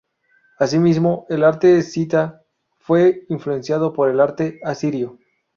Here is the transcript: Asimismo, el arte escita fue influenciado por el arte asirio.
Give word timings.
Asimismo, 0.57 1.27
el 1.29 1.43
arte 1.43 1.77
escita 1.77 2.41
fue 2.79 3.23
influenciado 3.29 3.93
por 3.93 4.09
el 4.09 4.19
arte 4.19 4.59
asirio. 4.63 5.19